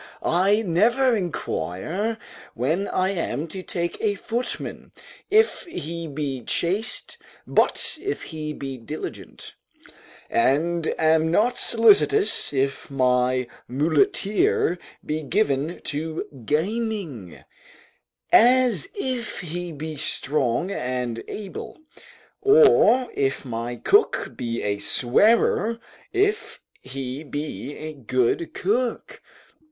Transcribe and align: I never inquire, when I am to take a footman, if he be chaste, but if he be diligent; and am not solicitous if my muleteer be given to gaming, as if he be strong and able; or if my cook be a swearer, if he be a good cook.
I 0.23 0.63
never 0.63 1.15
inquire, 1.15 2.17
when 2.55 2.87
I 2.87 3.09
am 3.11 3.45
to 3.49 3.61
take 3.61 4.01
a 4.01 4.15
footman, 4.15 4.91
if 5.29 5.65
he 5.65 6.07
be 6.07 6.41
chaste, 6.43 7.19
but 7.45 7.99
if 8.01 8.23
he 8.23 8.51
be 8.51 8.79
diligent; 8.79 9.53
and 10.27 10.87
am 10.97 11.29
not 11.29 11.55
solicitous 11.59 12.51
if 12.51 12.89
my 12.89 13.45
muleteer 13.67 14.79
be 15.05 15.21
given 15.21 15.79
to 15.81 16.25
gaming, 16.45 17.43
as 18.31 18.89
if 18.95 19.41
he 19.41 19.71
be 19.71 19.97
strong 19.97 20.71
and 20.71 21.23
able; 21.27 21.77
or 22.41 23.07
if 23.13 23.45
my 23.45 23.75
cook 23.75 24.31
be 24.35 24.63
a 24.63 24.79
swearer, 24.79 25.79
if 26.11 26.59
he 26.79 27.21
be 27.23 27.77
a 27.77 27.93
good 27.93 28.55
cook. 28.55 29.21